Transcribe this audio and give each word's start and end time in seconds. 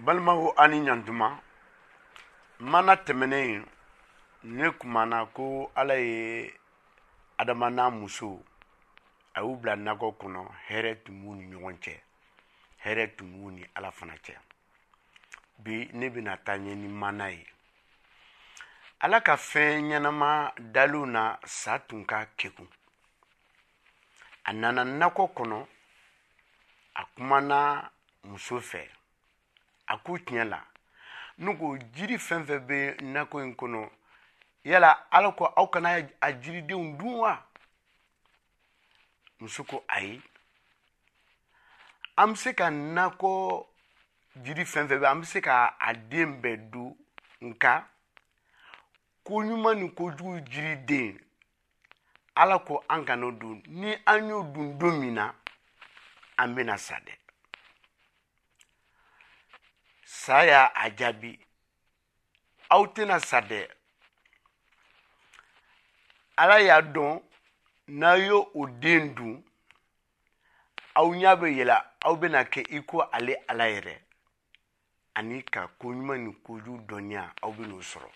balimaw 0.00 0.40
ani 0.62 0.78
ɲantuma 0.86 1.26
mana 2.70 2.92
tɛmɛnen 3.06 3.52
ne 4.56 4.66
kumana 4.78 5.18
ko 5.36 5.44
ala 5.80 5.94
ye 5.96 6.52
adama 7.40 7.66
n'a 7.76 7.84
muso 7.98 8.28
a 9.36 9.40
y'u 9.42 9.52
bila 9.60 9.74
nakɔ 9.84 10.06
kɔnɔ 10.20 10.40
hɛrɛ 10.68 10.92
tun 11.04 11.14
b'u 11.22 11.32
ni 11.38 11.44
ɲɔgɔn 11.52 11.76
cɛ 11.84 11.94
hɛrɛ 12.84 13.16
tun 13.16 13.28
b'u 13.32 13.46
ni 13.56 13.62
ala 13.76 13.90
fana 13.90 14.14
cɛ 14.24 14.34
bi 15.62 15.74
ne 15.98 16.06
bɛna 16.14 16.32
taa 16.44 16.56
ɲɛ 16.62 16.74
ni 16.80 16.88
mana 16.88 17.28
ye 17.30 17.46
ala 19.04 19.20
ka 19.20 19.36
fɛn 19.36 19.82
ɲɛnama 19.92 20.30
daliw 20.74 21.04
na 21.06 21.36
sa 21.44 21.78
tun 21.78 22.04
ka 22.06 22.26
kekun 22.38 22.68
a 24.44 24.52
nana 24.52 24.84
nakɔ 24.84 25.32
kɔnɔ 25.36 25.66
a 26.96 27.02
kumana 27.14 27.90
muso 28.24 28.56
fɛ 28.60 28.88
a 29.86 29.98
k'u 29.98 30.18
tiɲɛ 30.18 30.44
la 30.44 30.64
ne 31.38 31.56
ko 31.58 31.76
jiri 31.94 32.16
fɛn 32.18 32.42
fɛn 32.46 32.66
bɛ 32.68 32.78
nakɔ 33.12 33.42
in 33.42 33.54
kɔnɔ 33.56 33.90
yala 34.64 35.06
ala 35.10 35.32
ko 35.32 35.52
aw 35.56 35.66
kana 35.70 36.06
a 36.20 36.32
jiridenw 36.32 36.96
dun 36.98 37.14
wa 37.18 37.38
muso 39.40 39.64
ko 39.64 39.82
ayi 39.88 40.22
an 42.16 42.32
bɛ 42.32 42.36
se 42.36 42.54
ka 42.54 42.66
nakɔ 42.70 43.66
jiri 44.44 44.64
fɛn 44.64 44.88
fɛn 44.88 45.00
bɛ 45.00 45.10
an 45.10 45.20
bɛ 45.20 45.24
se 45.24 45.40
ka 45.40 45.76
a 45.80 45.94
den 45.94 46.40
bɛɛ 46.42 46.56
dun 46.70 46.94
nka 47.40 47.86
ko 49.24 49.34
koɲuman 49.42 49.78
ni 49.80 49.88
kojugu 49.90 50.40
jiriden 50.46 51.18
ala 52.34 52.58
ko 52.60 52.84
an 52.88 53.04
kana 53.04 53.26
o 53.26 53.30
dun 53.30 53.62
ni 53.66 53.96
an 54.06 54.28
y'o 54.28 54.42
dun 54.44 54.78
don 54.78 54.98
min 55.00 55.14
na 55.14 55.32
an 56.38 56.54
bɛna 56.54 56.78
sa 56.78 56.96
dɛ 57.00 57.16
saa 60.24 60.42
y'a 60.50 60.64
a 60.82 60.86
jaabi 60.98 61.30
aw 62.74 62.82
tɛna 62.94 63.16
sa 63.30 63.38
dɛ 63.50 63.60
ala 66.42 66.56
y'a 66.68 66.78
dɔn 66.94 67.14
n'a 68.00 68.10
ye 68.24 68.32
o 68.60 68.66
den 68.82 69.04
dun 69.16 69.34
aw 71.00 71.08
ɲa 71.20 71.32
bɛ 71.40 71.46
yɛlɛ 71.58 71.76
aw 72.06 72.14
bɛna 72.20 72.40
kɛ 72.52 72.60
iko 72.78 72.96
ale 73.16 73.34
ala 73.50 73.64
yɛrɛ 73.74 73.94
ani 75.18 75.38
ka 75.52 75.60
ko 75.66 75.72
koɲuman 75.78 76.18
ni 76.24 76.30
koju 76.44 76.72
dɔnniya 76.88 77.22
aw 77.44 77.50
bɛ 77.56 77.62
n'o 77.68 77.80
sɔrɔ 77.92 78.10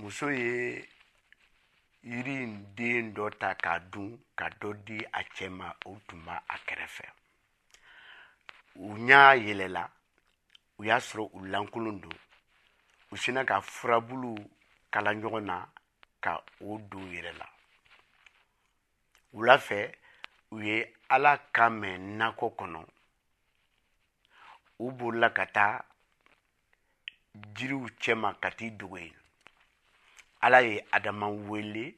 muso 0.00 0.28
ye 0.40 0.52
yiri 2.10 2.34
in 2.46 2.52
den 2.76 3.12
dɔ 3.16 3.26
ta 3.40 3.50
k'a 3.62 3.74
dun 3.92 4.10
ka 4.38 4.46
dɔ 4.60 4.70
di 4.86 4.96
a 5.12 5.20
cɛ 5.34 5.50
ma 5.58 5.68
o 5.86 5.90
tun 6.06 6.20
b'a 6.26 6.36
a 6.54 6.58
kɛrɛfɛ 6.66 7.08
u 8.74 8.88
ɲaa 9.08 9.30
yɛlɛla 9.46 9.82
u 10.78 10.84
y'a 10.88 10.96
sɔrɔ 11.06 11.24
u 11.32 11.38
lankolon 11.52 11.96
don 12.02 12.18
u 13.12 13.16
sina 13.22 13.40
ka 13.48 13.56
furabulu 13.72 14.30
kala 14.92 15.10
ɲɔgɔn 15.20 15.44
na 15.48 15.56
ka 16.24 16.32
o 16.66 16.78
don 16.90 17.02
u 17.06 17.12
yɛrɛ 17.14 17.32
la 17.38 17.46
wula 19.32 19.56
fɛ 19.66 19.80
u 20.52 20.56
ye 20.66 20.76
ala 21.14 21.32
kan 21.54 21.72
mɛn 21.80 22.00
nakɔ 22.18 22.46
kɔnɔ 22.58 22.80
u 24.78 24.86
bolila 24.98 25.28
ka 25.36 25.44
taa 25.56 25.84
jiriw 27.54 27.86
cɛma 28.02 28.38
ka 28.42 28.48
t'i 28.50 28.66
dogo 28.78 28.96
yen 28.98 29.16
ala 30.42 30.60
ye 30.60 30.80
adama 30.96 31.28
wele 31.30 31.94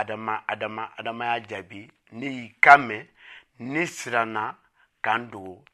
adama 0.00 0.44
adama 0.48 0.92
adama 0.98 1.24
y'a 1.24 1.40
jaabi 1.48 1.88
ne 2.12 2.26
y'i 2.28 2.54
kan 2.64 2.80
mɛn 2.88 3.08
ne 3.58 3.82
siranna 3.86 4.44
k'an 5.02 5.30
dogo 5.30 5.64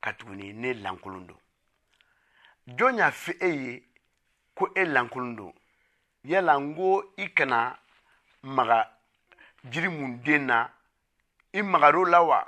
ka 0.00 0.12
tuguni 0.18 0.52
ne 0.52 0.72
lankolon 0.82 1.20
don 1.26 1.38
jɔn 2.76 2.94
y'a 2.98 3.08
fɔ 3.20 3.32
e 3.46 3.48
ye 3.62 3.82
ko 4.56 4.64
e 4.74 4.82
lankolon 4.94 5.36
don 5.36 5.54
yala 6.24 6.52
n 6.58 6.74
ko 6.76 7.12
i 7.16 7.26
kana 7.34 7.78
maga 8.42 8.78
jiri 9.70 9.88
mun 9.88 10.20
den 10.24 10.46
na 10.46 10.58
i 11.52 11.60
magar'o 11.62 12.04
la 12.06 12.20
wa 12.22 12.38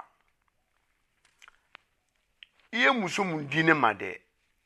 i 2.72 2.78
ye 2.83 2.91
muso 2.91 3.25
mun 3.25 3.47
di 3.49 3.62
ne 3.62 3.75
ma 3.75 3.93
dɛ 3.93 4.12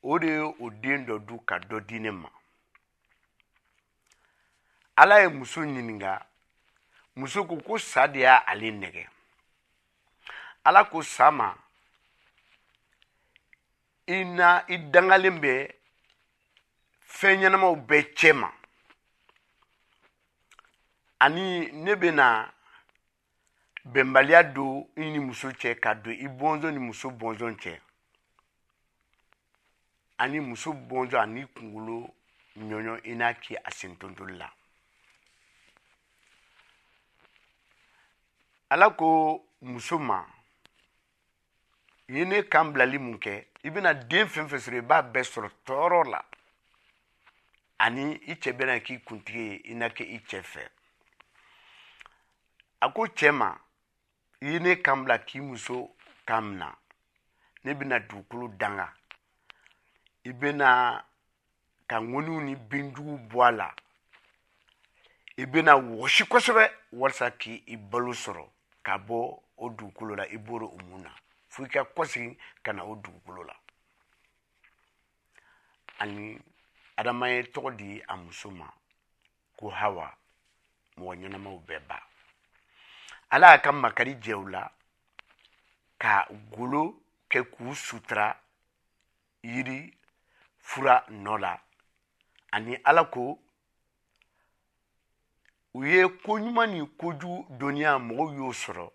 o 0.02 0.18
de 0.18 0.26
ye 0.26 0.38
o 0.40 0.70
den 0.70 1.06
dɔ 1.06 1.18
du 1.24 1.38
ka 1.44 1.56
dɔ 1.58 1.80
di 1.86 1.98
ne 2.00 2.10
ma 2.10 2.28
ala 4.96 5.20
ye 5.22 5.28
muso 5.28 5.60
ɲininka 5.62 6.26
muso 7.16 7.44
ko 7.46 7.56
ko 7.60 7.78
sa 7.78 8.06
de 8.08 8.20
y'a 8.20 8.36
ale 8.46 8.70
nɛgɛ 8.70 9.08
ala 10.64 10.84
ko 10.84 11.00
sa 11.02 11.30
ma 11.30 11.56
i 14.06 14.24
na 14.24 14.64
i 14.68 14.76
dangalen 14.90 15.36
bɛ 15.42 15.52
fɛn 17.16 17.40
ɲɛnamaw 17.40 17.74
bɛɛ 17.88 18.02
cɛ 18.16 18.30
ma 18.40 18.48
ani 21.24 21.44
ne 21.72 21.92
bɛna 21.96 22.26
bɛnbaliya 23.92 24.42
don 24.54 24.86
i 24.96 25.04
ni 25.10 25.18
muso 25.18 25.48
cɛ 25.60 25.80
ka 25.82 25.94
don 25.94 26.12
i 26.12 26.28
bɔnzɔn 26.28 26.72
ni 26.72 26.78
muso 26.78 27.08
bɔnzɔn 27.10 27.56
cɛ 27.60 27.80
ani 30.18 30.40
muso 30.40 30.72
bɔnzɔn 30.72 31.22
ani 31.22 31.44
kunkolo 31.54 32.10
ɲɔɲɔ 32.58 33.00
i 33.04 33.14
n'a 33.14 33.34
ci 33.40 33.54
a 33.56 33.70
sentontoli 33.70 34.36
la 34.38 34.52
ala 38.68 38.90
ko 38.94 39.40
muso 39.60 39.98
ma 39.98 40.26
i 42.08 42.14
ye 42.18 42.24
ne 42.24 42.42
kan 42.48 42.72
bilali 42.72 42.98
mun 42.98 43.16
kɛ 43.18 43.44
i 43.64 43.70
bɛna 43.70 43.92
den 44.10 44.28
fɛn 44.28 44.48
fɛn 44.48 44.60
sɔrɔ 44.60 44.76
i 44.78 44.80
b'a 44.80 45.02
bɛɛ 45.02 45.24
sɔrɔ 45.24 45.48
tɔɔrɔ 45.66 46.10
la 46.10 46.20
ani 47.78 48.12
i 48.28 48.34
cɛ 48.36 48.52
bɛna 48.52 48.80
k'i 48.84 48.96
kuntigi 49.04 49.44
ye 49.44 49.54
i 49.72 49.74
na 49.74 49.86
kɛ 49.88 50.04
i 50.04 50.18
cɛ 50.18 50.42
fɛ 50.42 50.68
a 52.82 52.92
ko 52.92 53.02
cɛ 53.08 53.32
ma 53.32 53.56
i 54.42 54.46
ye 54.52 54.58
ne 54.58 54.76
kan 54.82 55.02
bila 55.02 55.18
k'i 55.18 55.40
muso 55.40 55.94
kan 56.26 56.44
mina 56.50 56.76
ne 57.64 57.72
bɛna 57.72 57.98
dugukolo 58.08 58.48
danga 58.58 58.92
i 60.26 60.32
bɛna 60.32 61.02
ka 61.88 61.98
ŋoniw 62.00 62.42
ni 62.42 62.54
binjuguw 62.54 63.18
bɔ 63.32 63.48
a 63.48 63.50
la 63.52 63.74
i 65.38 65.46
bɛna 65.46 65.72
wɔsi 65.96 66.28
kosɛbɛ 66.28 66.70
walasa 66.92 67.30
k'i 67.38 67.76
balo 67.78 68.12
sɔrɔ 68.12 68.46
ka 68.82 68.98
bɔ 68.98 69.40
o 69.56 69.68
dugukolo 69.70 70.16
la 70.18 70.24
i 70.28 70.36
bɔra 70.36 70.68
o 70.70 70.76
mun 70.84 71.02
na 71.04 71.10
fuika 71.54 71.78
i 71.86 71.86
kana 71.86 71.92
kɔsegi 71.94 72.90
o 72.90 72.94
dugukolo 73.02 73.42
la 73.44 73.54
ani 76.00 76.40
adama 76.96 77.26
ye 77.28 77.40
tɔgɔ 77.52 77.70
di 77.78 78.00
a 78.08 78.16
muso 78.16 78.50
ma 78.50 78.66
ko 79.58 79.70
hawa 79.70 80.06
mɔgɔ 80.98 81.14
ɲɛnamaw 81.20 81.56
bɛɛ 81.66 81.80
ba 81.88 81.96
ala 83.30 83.60
ka 83.62 83.72
makari 83.72 84.14
jɛ 84.22 84.50
la 84.52 84.70
ka 86.02 86.26
golo 86.50 87.00
kɛ 87.30 87.40
k'u 87.52 87.74
sutura 87.74 88.26
yiri 89.42 89.94
fura 90.58 91.04
nɔ 91.08 91.38
la 91.40 91.60
ani 92.52 92.76
ala 92.84 93.04
ko 93.10 93.38
u 95.74 95.84
ye 95.84 96.02
koɲuman 96.08 96.70
ni 96.74 96.80
kojugu 97.00 97.46
doniya 97.58 97.98
mɔgɔw 97.98 98.34
y'o 98.36 98.52
sɔrɔ 98.52 98.90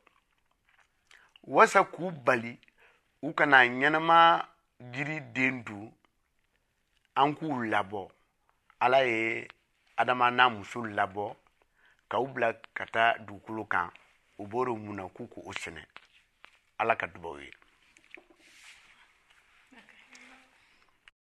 wasa 1.44 1.84
k'u 1.92 2.12
bali 2.26 2.52
u 3.22 3.30
kana 3.38 3.58
ɲɛnama 3.72 4.18
jiri 4.94 5.18
den 5.36 5.54
dun 5.66 5.92
an 7.22 7.36
k'u 7.38 7.48
labɔ 7.72 8.02
ala 8.84 9.00
ye 9.12 9.48
adama 10.02 10.26
n'a 10.38 10.44
muso 10.54 10.80
labɔ 10.98 11.26
k'aw 12.10 12.26
bila 12.34 12.50
ka 12.78 12.84
taa 12.94 13.18
dugukolo 13.26 13.64
kan 13.74 13.88
u 14.42 14.48
b'o 14.50 14.66
de 14.66 14.72
mun 14.84 14.96
na 14.96 15.04
k'u 15.16 15.24
k'o 15.32 15.52
sɛnɛ 15.62 15.82
ala 16.82 16.94
ka 17.00 17.06
dubaw 17.14 17.38
ye 17.44 17.52